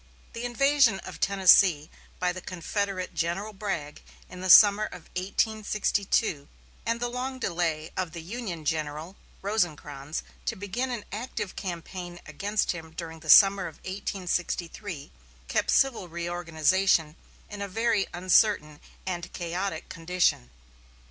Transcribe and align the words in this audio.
The 0.33 0.45
invasion 0.45 0.99
of 1.01 1.19
Tennessee 1.19 1.91
by 2.17 2.33
the 2.33 2.41
Confederate 2.41 3.13
General 3.13 3.53
Bragg 3.53 4.01
in 4.31 4.41
the 4.41 4.49
summer 4.49 4.83
of 4.85 5.03
1862, 5.15 6.47
and 6.87 6.99
the 6.99 7.07
long 7.07 7.37
delay 7.37 7.91
of 7.95 8.11
the 8.11 8.21
Union 8.23 8.65
General 8.65 9.15
Rosecrans 9.43 10.23
to 10.47 10.55
begin 10.55 10.89
an 10.89 11.05
active 11.11 11.55
campaign 11.55 12.19
against 12.25 12.71
him 12.71 12.93
during 12.93 13.19
the 13.19 13.29
summer 13.29 13.67
of 13.67 13.75
1863, 13.83 15.11
kept 15.47 15.69
civil 15.69 16.07
reorganization 16.07 17.15
in 17.47 17.61
a 17.61 17.67
very 17.67 18.07
uncertain 18.11 18.79
and 19.05 19.31
chaotic 19.33 19.87
condition. 19.87 20.49